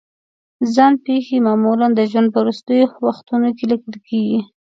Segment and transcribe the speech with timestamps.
[0.73, 4.39] ځان پېښې معمولا د ژوند په وروستیو وختونو کې لیکل کېږي.